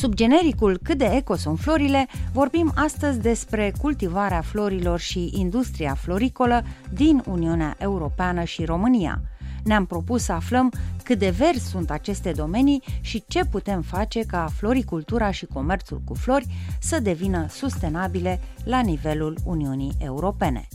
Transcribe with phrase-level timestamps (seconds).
[0.00, 6.62] Sub genericul cât de eco sunt florile, vorbim astăzi despre cultivarea florilor și industria floricolă
[6.92, 9.20] din Uniunea Europeană și România.
[9.64, 10.72] Ne-am propus să aflăm
[11.04, 16.14] cât de verzi sunt aceste domenii și ce putem face ca floricultura și comerțul cu
[16.14, 16.46] flori
[16.80, 20.68] să devină sustenabile la nivelul Uniunii Europene.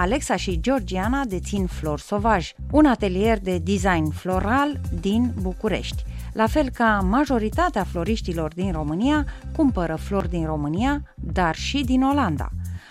[0.00, 6.04] Alexa și Georgiana dețin Flor Sovaj, un atelier de design floral din București.
[6.32, 9.26] La fel ca majoritatea floriștilor din România,
[9.56, 12.48] cumpără flori din România, dar și din Olanda.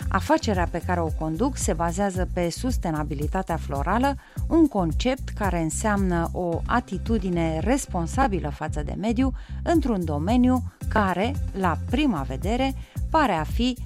[0.08, 4.14] Afacerea pe care o conduc se bazează pe sustenabilitatea florală,
[4.48, 12.22] un concept care înseamnă o atitudine responsabilă față de mediu într-un domeniu care, la prima
[12.22, 12.74] vedere,
[13.10, 13.78] pare a fi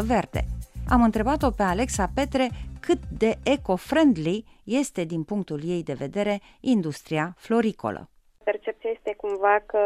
[0.00, 0.46] 100% verde–
[0.88, 2.48] am întrebat-o pe Alexa Petre
[2.80, 8.08] cât de eco-friendly este, din punctul ei de vedere, industria floricolă.
[8.44, 9.82] Percepția este cumva că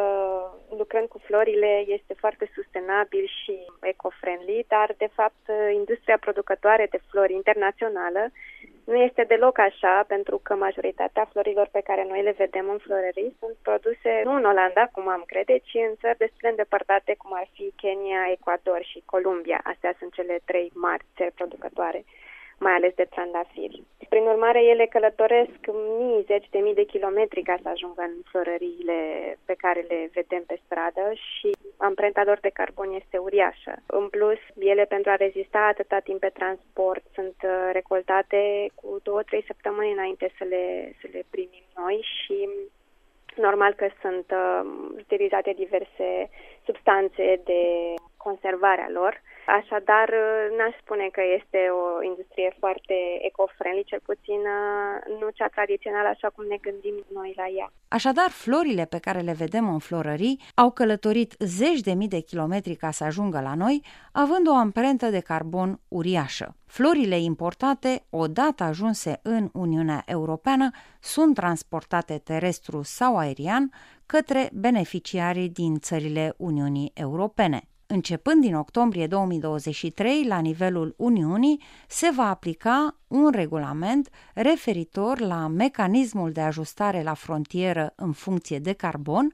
[0.78, 5.44] lucrând cu florile este foarte sustenabil și eco-friendly, dar de fapt
[5.80, 8.22] industria producătoare de flori internațională
[8.90, 13.36] nu este deloc așa, pentru că majoritatea florilor pe care noi le vedem în florării
[13.38, 17.30] sunt produse nu în Olanda, cum am crede, ci în țări destul de îndepărtate, cum
[17.34, 19.60] ar fi Kenya, Ecuador și Columbia.
[19.64, 22.04] Astea sunt cele trei mari țări producătoare
[22.60, 23.82] mai ales de trandafiri.
[24.08, 25.60] Prin urmare, ele călătoresc
[25.98, 29.00] mii, zeci de mii de kilometri ca să ajungă în florăriile
[29.44, 33.74] pe care le vedem pe stradă și amprenta lor de carbon este uriașă.
[33.86, 39.44] În plus, ele pentru a rezista atâta timp pe transport sunt uh, recoltate cu două-trei
[39.46, 42.48] săptămâni înainte să le, să le primim noi și
[43.36, 44.60] normal că sunt uh,
[44.96, 46.30] utilizate diverse
[46.64, 47.62] substanțe de
[48.26, 49.22] conservare a lor
[49.58, 50.08] Așadar,
[50.56, 52.96] n-aș spune că este o industrie foarte
[53.28, 57.72] eco-friendly, cel puțin uh, nu cea tradițională așa cum ne gândim noi la ea.
[57.88, 62.74] Așadar, florile pe care le vedem în florării au călătorit zeci de mii de kilometri
[62.74, 66.56] ca să ajungă la noi, având o amprentă de carbon uriașă.
[66.66, 70.70] Florile importate, odată ajunse în Uniunea Europeană,
[71.00, 73.70] sunt transportate terestru sau aerian
[74.06, 77.60] către beneficiarii din țările Uniunii Europene.
[77.92, 86.32] Începând din octombrie 2023, la nivelul Uniunii, se va aplica un regulament referitor la mecanismul
[86.32, 89.32] de ajustare la frontieră în funcție de carbon,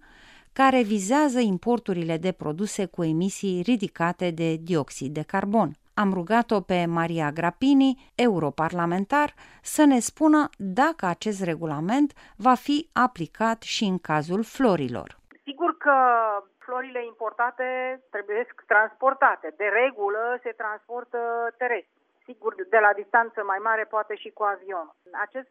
[0.53, 5.77] care vizează importurile de produse cu emisii ridicate de dioxid de carbon.
[5.95, 13.63] Am rugat-o pe Maria Grapini, europarlamentar, să ne spună dacă acest regulament va fi aplicat
[13.63, 15.19] și în cazul florilor.
[15.45, 15.93] Sigur că
[16.67, 17.69] florile importate
[18.11, 19.49] trebuie transportate.
[19.57, 21.21] De regulă se transportă
[21.59, 21.95] terestru.
[22.27, 24.89] Sigur, de la distanță mai mare poate și cu avion.
[25.27, 25.51] Acest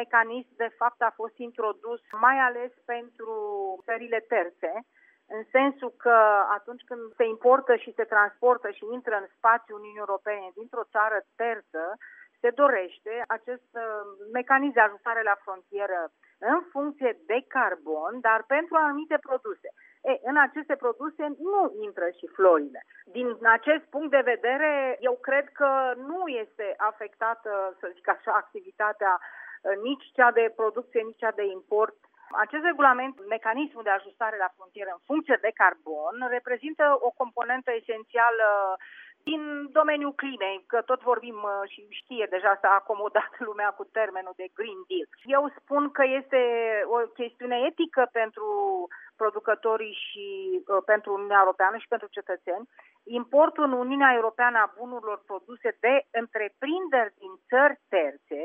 [0.00, 3.32] mecanism, de fapt, a fost introdus mai ales pentru
[3.84, 4.72] țările terțe,
[5.28, 6.16] în sensul că
[6.58, 11.18] atunci când se importă și se transportă și intră în spațiul Uniunii Europene dintr-o țară
[11.36, 11.82] terță,
[12.40, 13.84] se dorește acest uh,
[14.32, 16.00] mecanism de ajustare la frontieră
[16.38, 19.68] în funcție de carbon, dar pentru anumite produse.
[20.10, 22.80] E, în aceste produse nu intră și florile.
[23.16, 23.28] Din
[23.58, 29.76] acest punct de vedere, eu cred că nu este afectată, să zic așa, activitatea uh,
[29.82, 31.96] nici cea de producție, nici cea de import
[32.44, 38.48] acest regulament, mecanismul de ajustare la frontieră în funcție de carbon, reprezintă o componentă esențială
[39.30, 39.42] din
[39.78, 44.48] domeniul climei, că tot vorbim uh, și știe deja s-a acomodat lumea cu termenul de
[44.58, 45.06] Green Deal.
[45.36, 46.40] Eu spun că este
[46.94, 48.46] o chestiune etică pentru
[49.20, 52.68] producătorii și uh, pentru Uniunea Europeană și pentru cetățeni.
[53.08, 58.42] Importul în Uniunea Europeană a bunurilor produse de întreprinderi din țări terțe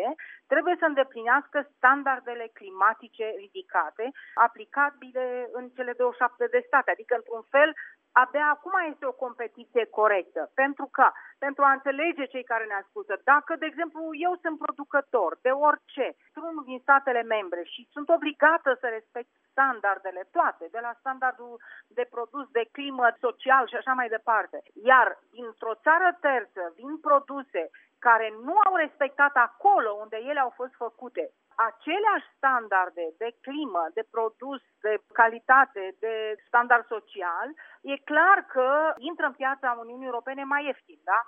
[0.51, 6.91] trebuie să îndeplinească standardele climatice ridicate, aplicabile în cele 27 de state.
[6.91, 7.69] Adică, într-un fel,
[8.11, 10.51] abia acum este o competiție corectă.
[10.53, 11.05] Pentru că,
[11.45, 16.05] pentru a înțelege cei care ne ascultă, dacă, de exemplu, eu sunt producător de orice,
[16.33, 22.05] într-unul din statele membre și sunt obligată să respect standardele toate, de la standardul de
[22.09, 27.69] produs, de climă, social și așa mai departe, iar dintr-o țară terță vin produse
[27.99, 31.23] care nu au respectat acolo unde ele au fost făcute
[31.69, 36.13] aceleași standarde de climă, de produs, de calitate, de
[36.47, 37.49] standard social,
[37.81, 41.21] e clar că intră în piața Uniunii Europene mai ieftin, da?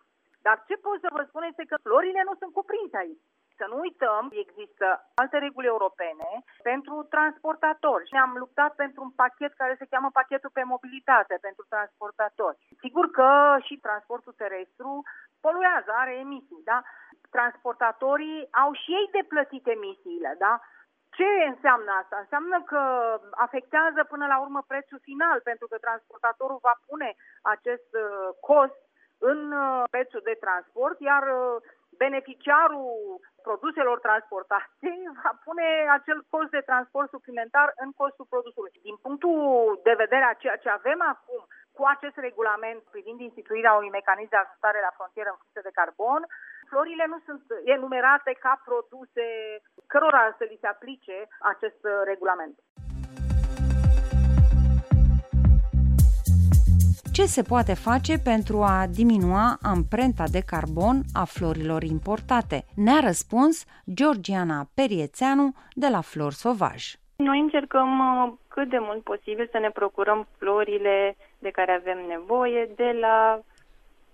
[0.45, 3.25] Dar ce pot să vă spun este că florile nu sunt cuprinse aici.
[3.57, 4.85] Să nu uităm, există
[5.21, 6.29] alte reguli europene
[6.69, 8.09] pentru transportatori.
[8.11, 12.57] Ne-am luptat pentru un pachet care se cheamă pachetul pe mobilitate pentru transportatori.
[12.83, 13.29] Sigur că
[13.67, 15.03] și transportul terestru
[15.41, 16.81] poluează, are emisii, da?
[17.35, 20.53] transportatorii au și ei de plătit emisiile, da?
[21.17, 22.17] Ce înseamnă asta?
[22.19, 22.81] Înseamnă că
[23.45, 27.09] afectează până la urmă prețul final, pentru că transportatorul va pune
[27.41, 28.79] acest uh, cost
[29.31, 31.61] în uh, prețul de transport, iar uh,
[31.97, 34.89] beneficiarul produselor transportate
[35.23, 35.67] va pune
[35.97, 38.79] acel cost de transport suplimentar în costul produsului.
[38.81, 41.41] Din punctul de vedere a ceea ce avem acum
[41.77, 46.21] cu acest regulament privind instituirea unui mecanism de ajustare la frontieră în funcție de carbon,
[46.71, 47.43] florile nu sunt
[47.75, 49.25] enumerate ca produse
[49.87, 51.17] cărora să li se aplice
[51.51, 51.81] acest
[52.11, 52.55] regulament.
[57.17, 62.57] Ce se poate face pentru a diminua amprenta de carbon a florilor importate?
[62.75, 66.83] Ne-a răspuns Georgiana Periețeanu de la Flor Sovaj.
[67.15, 72.69] Noi încercăm uh, cât de mult posibil să ne procurăm florile de care avem nevoie
[72.75, 73.39] de la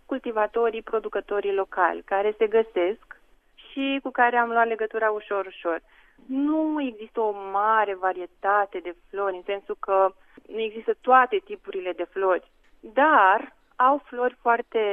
[0.06, 3.22] cultivatorii, producătorii locali, care se găsesc
[3.70, 5.82] și cu care am luat legătura ușor, ușor.
[6.26, 10.14] Nu există o mare varietate de flori, în sensul că
[10.48, 14.84] nu există toate tipurile de flori dar au flori foarte,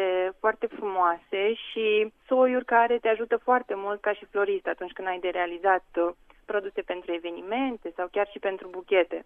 [0.40, 5.18] foarte frumoase și soiuri care te ajută foarte mult ca și florist atunci când ai
[5.18, 6.12] de realizat uh,
[6.44, 9.24] produse pentru evenimente sau chiar și pentru buchete.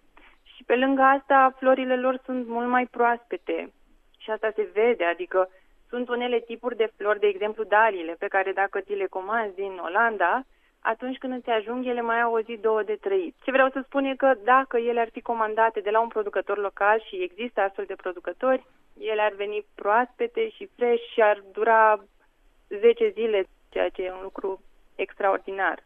[0.55, 3.73] Și pe lângă asta, florile lor sunt mult mai proaspete
[4.19, 5.51] și asta se vede, adică
[5.89, 9.79] sunt unele tipuri de flori, de exemplu dalile, pe care dacă ți le comanzi din
[9.83, 10.43] Olanda,
[10.81, 13.35] atunci când îți ajung, ele mai au o zi, două de trăit.
[13.45, 16.59] Ce vreau să spun e că dacă ele ar fi comandate de la un producător
[16.59, 18.67] local și există astfel de producători,
[18.99, 22.05] ele ar veni proaspete și fresh și ar dura
[22.69, 24.63] 10 zile, ceea ce e un lucru
[24.95, 25.83] extraordinar.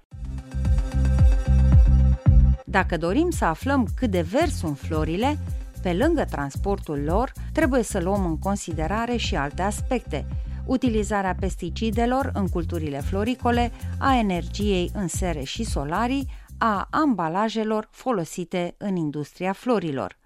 [2.64, 5.34] Dacă dorim să aflăm cât de vers sunt florile,
[5.82, 10.24] pe lângă transportul lor, trebuie să luăm în considerare și alte aspecte–
[10.66, 16.28] utilizarea pesticidelor în culturile floricole, a energiei în sere și solarii,
[16.58, 20.18] a ambalajelor folosite în industria florilor.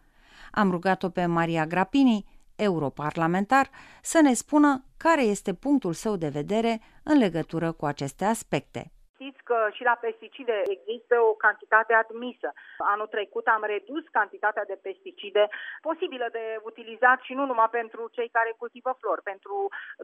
[0.50, 2.24] Am rugat-o pe Maria Grapini,
[2.56, 3.70] europarlamentar,
[4.02, 9.42] să ne spună care este punctul său de vedere în legătură cu aceste aspecte știți
[9.50, 12.48] că și la pesticide există o cantitate admisă.
[12.92, 15.44] Anul trecut am redus cantitatea de pesticide
[15.88, 19.54] posibilă de utilizat și nu numai pentru cei care cultivă flori, pentru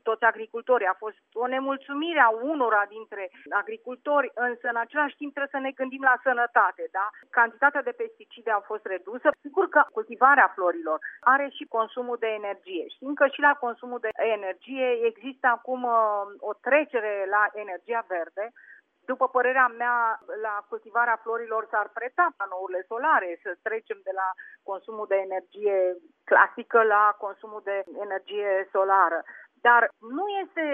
[0.08, 0.92] toți agricultorii.
[0.92, 3.30] A fost o nemulțumire a unora dintre
[3.60, 6.82] agricultori, însă în același timp trebuie să ne gândim la sănătate.
[6.98, 7.06] Da?
[7.38, 9.28] Cantitatea de pesticide a fost redusă.
[9.46, 12.84] Sigur că cultivarea florilor are și consumul de energie.
[12.94, 18.52] Știm că și la consumul de energie există acum uh, o trecere la energia verde,
[19.06, 24.28] după părerea mea, la cultivarea florilor s-ar preta panourile solare, să trecem de la
[24.62, 29.24] consumul de energie clasică la consumul de energie solară.
[29.68, 29.82] Dar
[30.16, 30.64] nu este,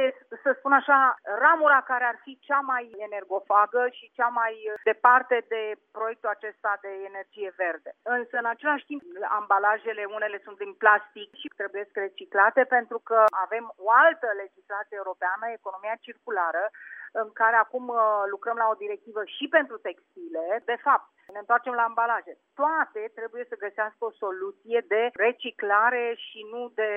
[0.43, 0.99] să spun așa,
[1.45, 4.55] ramura care ar fi cea mai energofagă și cea mai
[4.91, 5.63] departe de
[5.97, 7.91] proiectul acesta de energie verde.
[8.03, 9.03] Însă, în același timp,
[9.39, 15.45] ambalajele, unele sunt din plastic și trebuie reciclate pentru că avem o altă legislație europeană,
[15.49, 16.65] economia circulară,
[17.13, 20.63] în care acum uh, lucrăm la o directivă și pentru textile.
[20.65, 22.33] De fapt, ne întoarcem la ambalaje.
[22.61, 26.91] Toate trebuie să găsească o soluție de reciclare și nu de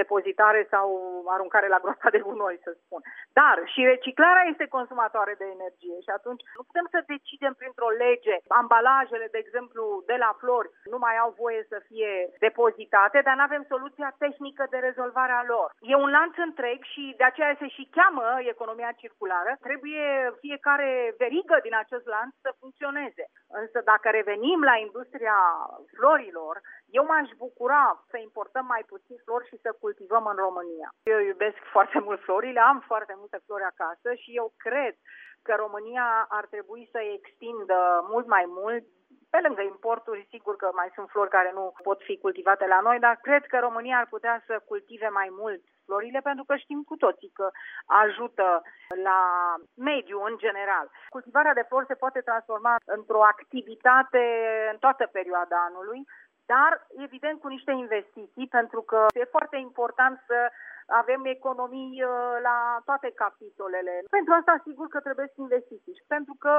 [0.00, 0.86] depozitare sau
[1.34, 3.00] aruncare la groapa de gunoi, să spun.
[3.32, 8.36] Dar și reciclarea este consumatoare de energie și atunci nu putem să decidem printr-o lege
[8.48, 13.42] ambalajele, de exemplu, de la flori nu mai au voie să fie depozitate, dar nu
[13.42, 15.68] avem soluția tehnică de rezolvare a lor.
[15.80, 19.56] E un lanț întreg și de aceea se și cheamă economia circulară.
[19.60, 20.04] Trebuie
[20.40, 23.24] fiecare verigă din acest lanț să funcționeze.
[23.62, 25.38] Însă dacă revenim la industria
[25.96, 26.60] florilor,
[26.98, 30.88] eu m-aș bucura să importăm mai puțin flori și să cultivăm în România.
[31.02, 34.94] Eu iubesc foarte mult florile, am foarte multe flori acasă și eu cred
[35.42, 37.78] că România ar trebui să extindă
[38.12, 38.84] mult mai mult
[39.30, 42.98] pe lângă importuri, sigur că mai sunt flori care nu pot fi cultivate la noi,
[42.98, 46.96] dar cred că România ar putea să cultive mai mult florile pentru că știm cu
[47.04, 47.46] toții că
[48.02, 48.48] ajută
[49.08, 49.20] la
[49.90, 50.86] mediu în general.
[51.16, 54.24] Cultivarea de flori se poate transforma într-o activitate
[54.72, 56.00] în toată perioada anului,
[56.54, 56.70] dar
[57.06, 60.38] evident cu niște investiții, pentru că e foarte important să
[61.02, 62.10] avem economii uh,
[62.48, 63.94] la toate capitolele.
[64.16, 66.54] Pentru asta, sigur că trebuie să investiții și pentru că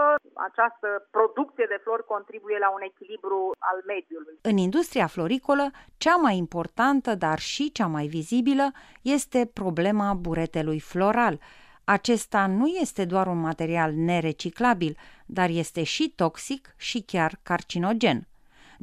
[0.49, 3.39] această producție de flori contribuie la un echilibru
[3.71, 4.35] al mediului.
[4.51, 5.65] În industria floricolă,
[6.03, 8.67] cea mai importantă, dar și cea mai vizibilă,
[9.01, 11.35] este problema buretelui floral.
[11.83, 18.19] Acesta nu este doar un material nereciclabil, dar este și toxic și chiar carcinogen.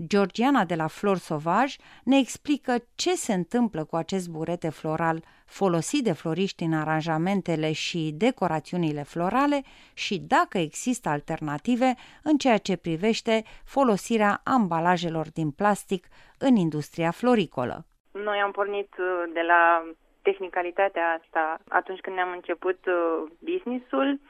[0.07, 6.05] Georgiana de la Flor Sauvage ne explică ce se întâmplă cu acest burete floral folosit
[6.05, 9.62] de floriști în aranjamentele și decorațiunile florale
[9.95, 16.07] și dacă există alternative în ceea ce privește folosirea ambalajelor din plastic
[16.38, 17.85] în industria floricolă.
[18.12, 24.21] Noi am pornit uh, de la tehnicalitatea asta atunci când ne-am început uh, businessul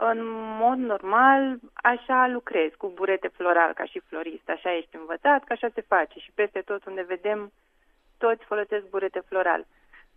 [0.00, 0.18] în
[0.58, 4.48] mod normal, așa lucrez, cu burete floral, ca și florist.
[4.48, 6.18] Așa ești învățat, că așa se face.
[6.18, 7.52] Și peste tot unde vedem,
[8.18, 9.66] toți folosesc burete floral.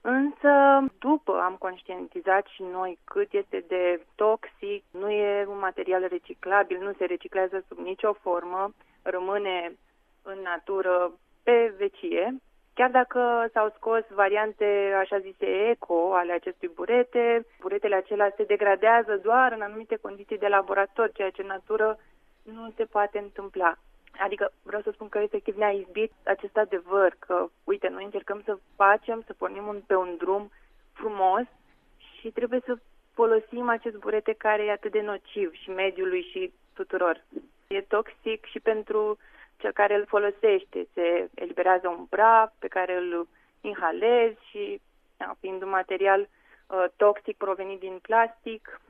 [0.02, 6.78] Însă, după am conștientizat și noi cât este de toxic, nu e un material reciclabil,
[6.82, 9.76] nu se reciclează sub nicio formă, rămâne
[10.22, 11.12] în natură
[11.44, 12.36] pe vecie,
[12.74, 19.18] Chiar dacă s-au scos variante, așa zise, eco ale acestui burete, buretele acelea se degradează
[19.18, 22.00] doar în anumite condiții de laborator, ceea ce în natură
[22.44, 23.76] nu se poate întâmpla.
[24.20, 28.58] Adică vreau să spun că efectiv ne-a izbit acest adevăr că, uite, noi încercăm să
[28.76, 30.52] facem, să pornim un, pe un drum
[30.94, 31.46] frumos
[32.20, 32.78] și trebuie să
[33.14, 37.24] folosim acest burete care e atât de nociv și mediului și tuturor.
[37.68, 39.18] E toxic și pentru
[39.62, 40.88] cel care îl folosește.
[40.94, 43.28] Se eliberează un praf pe care îl
[43.62, 44.82] inhalezi și,
[45.18, 48.82] da, fiind un material uh, toxic provenit din plastic,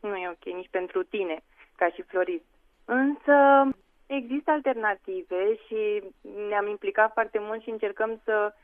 [0.00, 1.42] nu e ok nici pentru tine,
[1.76, 2.44] ca și florist.
[2.84, 3.68] Însă
[4.06, 6.02] există alternative și
[6.48, 8.54] ne-am implicat foarte mult și încercăm să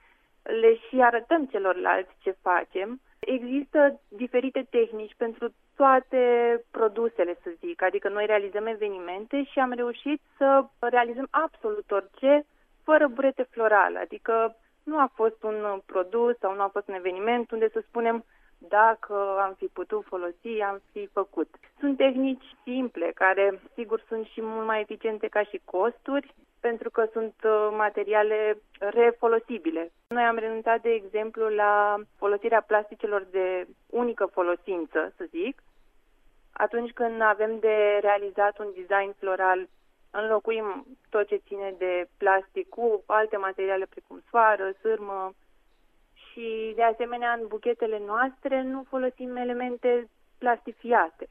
[0.43, 3.01] le și arătăm celorlalți ce facem.
[3.21, 6.21] Există diferite tehnici pentru toate
[6.71, 7.83] produsele, să zic.
[7.83, 12.47] Adică noi realizăm evenimente și am reușit să realizăm absolut orice
[12.83, 13.99] fără burete florale.
[13.99, 18.25] Adică nu a fost un produs sau nu a fost un eveniment unde să spunem
[18.59, 21.49] dacă am fi putut folosi, am fi făcut.
[21.79, 27.09] Sunt tehnici simple, care sigur sunt și mult mai eficiente ca și costuri, pentru că
[27.13, 29.93] sunt uh, materiale refolosibile.
[30.09, 35.63] Noi am renunțat, de exemplu, la folosirea plasticelor de unică folosință, să zic,
[36.53, 39.69] atunci când avem de realizat un design floral,
[40.11, 45.35] înlocuim tot ce ține de plastic cu alte materiale precum soară, sârmă
[46.15, 51.29] și, de asemenea, în buchetele noastre nu folosim elemente plastifiate.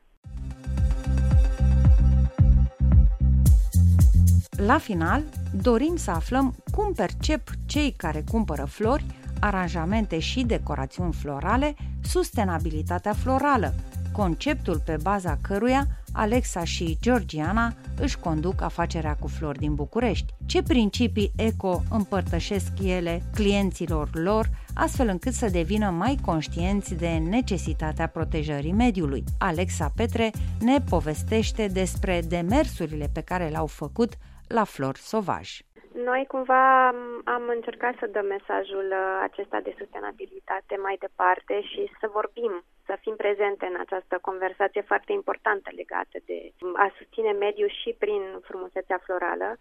[4.65, 5.23] La final,
[5.61, 9.05] dorim să aflăm cum percep cei care cumpără flori,
[9.39, 13.73] aranjamente și decorațiuni florale sustenabilitatea florală,
[14.11, 20.33] conceptul pe baza căruia Alexa și Georgiana își conduc afacerea cu flori din București.
[20.45, 28.07] Ce principii eco împărtășesc ele clienților lor, astfel încât să devină mai conștienți de necesitatea
[28.07, 29.23] protejării mediului.
[29.37, 34.17] Alexa Petre ne povestește despre demersurile pe care le-au făcut
[34.57, 35.49] la Flori Sovaj.
[35.93, 36.87] Noi cumva
[37.35, 42.97] am încercat să dăm mesajul uh, acesta de sustenabilitate mai departe și să vorbim, să
[43.01, 46.37] fim prezente în această conversație foarte importantă legată de
[46.85, 49.57] a susține mediul și prin frumusețea florală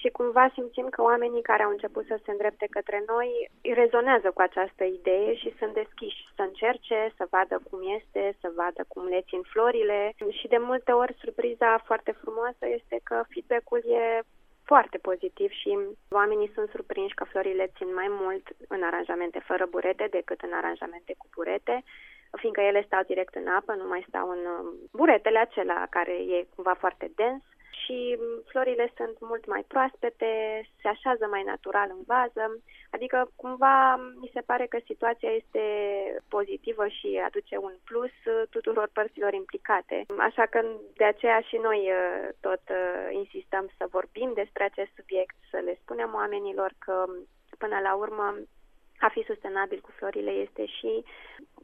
[0.00, 3.30] și cumva simțim că oamenii care au început să se îndrepte către noi
[3.74, 8.84] rezonează cu această idee și sunt deschiși să încerce, să vadă cum este, să vadă
[8.88, 10.14] cum le țin florile.
[10.38, 14.22] Și de multe ori surpriza foarte frumoasă este că feedback-ul e
[14.70, 15.78] foarte pozitiv și
[16.10, 21.14] oamenii sunt surprinși că florile țin mai mult în aranjamente fără burete decât în aranjamente
[21.18, 21.84] cu burete,
[22.40, 26.46] fiindcă ele stau direct în apă, nu mai stau în um, buretele acela care e
[26.54, 27.42] cumva foarte dens
[27.88, 28.18] și
[28.50, 30.32] florile sunt mult mai proaspete,
[30.80, 32.44] se așează mai natural în vază,
[32.90, 35.64] adică cumva mi se pare că situația este
[36.28, 38.14] pozitivă și aduce un plus
[38.50, 40.06] tuturor părților implicate.
[40.18, 40.60] Așa că
[40.96, 45.78] de aceea și noi uh, tot uh, insistăm să vorbim despre acest subiect, să le
[45.82, 47.04] spunem oamenilor că
[47.58, 48.34] până la urmă
[49.00, 51.04] a fi sustenabil cu florile este și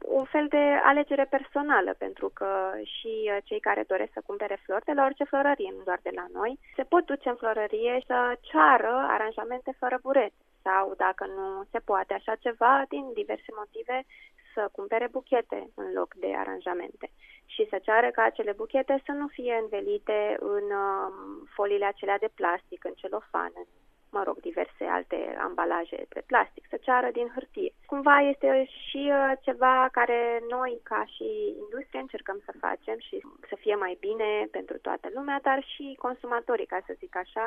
[0.05, 2.49] un fel de alegere personală, pentru că
[2.83, 6.11] și uh, cei care doresc să cumpere flori de la orice florărie, nu doar de
[6.15, 11.47] la noi, se pot duce în florărie să ceară aranjamente fără burete sau, dacă nu
[11.71, 14.05] se poate așa ceva, din diverse motive,
[14.53, 17.07] să cumpere buchete în loc de aranjamente
[17.45, 21.13] și să ceară ca acele buchete să nu fie învelite în um,
[21.55, 23.65] foliile acelea de plastic, în celofan, în
[24.17, 27.71] mă rog, diverse alte ambalaje de plastic, să ceară din hârtie.
[27.91, 28.49] Cumva este
[28.87, 30.19] și uh, ceva care
[30.49, 31.27] noi, ca și
[31.63, 33.15] industrie, încercăm să facem și
[33.49, 37.45] să fie mai bine pentru toată lumea, dar și consumatorii, ca să zic așa,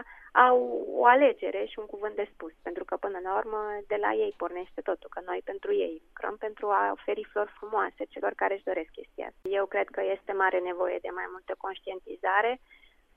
[0.48, 0.58] au
[1.00, 3.60] o alegere și un cuvânt de spus, pentru că până la urmă
[3.92, 8.02] de la ei pornește totul, că noi pentru ei lucrăm pentru a oferi flori frumoase
[8.14, 9.28] celor care își doresc chestia.
[9.42, 12.52] Eu cred că este mare nevoie de mai multă conștientizare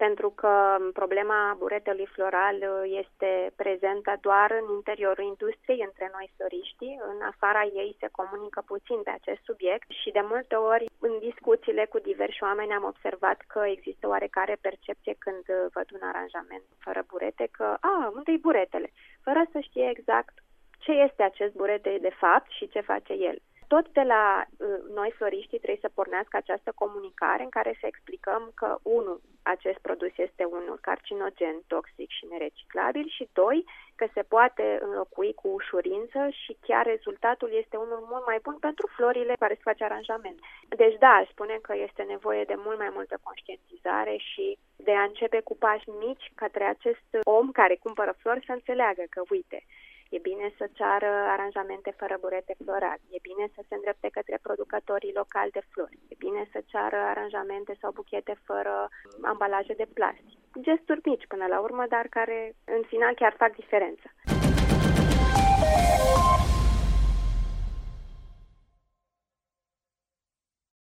[0.05, 0.53] pentru că
[0.93, 2.57] problema buretelui floral
[3.01, 6.99] este prezentă doar în interiorul industriei, între noi floriștii.
[7.11, 11.85] În afara ei se comunică puțin pe acest subiect și de multe ori în discuțiile
[11.85, 15.43] cu diversi oameni am observat că există oarecare percepție când
[15.75, 18.89] văd un aranjament fără burete că, a, unde-i buretele?
[19.25, 20.35] Fără să știe exact
[20.83, 23.37] ce este acest burete de fapt și ce face el
[23.73, 24.67] tot de la uh,
[24.99, 30.13] noi floriștii trebuie să pornească această comunicare în care să explicăm că, unu, acest produs
[30.27, 33.59] este unul carcinogen, toxic și nereciclabil și, doi,
[33.95, 38.85] că se poate înlocui cu ușurință și chiar rezultatul este unul mult mai bun pentru
[38.95, 40.39] florile care se face aranjament.
[40.81, 45.03] Deci, da, aș spune că este nevoie de mult mai multă conștientizare și de a
[45.03, 49.59] începe cu pași mici către acest om care cumpără flori să înțeleagă că, uite,
[50.15, 53.01] E bine să ceară aranjamente fără burete florali.
[53.15, 55.99] E bine să se îndrepte către producătorii locali de flori.
[56.11, 58.89] E bine să ceară aranjamente sau buchete fără
[59.21, 60.37] ambalaje de plastic.
[60.65, 64.09] Gesturi mici până la urmă, dar care în final chiar fac diferența.